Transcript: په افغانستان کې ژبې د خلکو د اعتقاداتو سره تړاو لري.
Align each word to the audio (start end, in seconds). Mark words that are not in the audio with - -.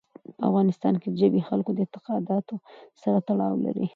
په 0.37 0.43
افغانستان 0.49 0.93
کې 1.01 1.09
ژبې 1.19 1.39
د 1.43 1.47
خلکو 1.49 1.71
د 1.73 1.79
اعتقاداتو 1.83 2.55
سره 3.01 3.17
تړاو 3.27 3.55
لري. 3.65 3.85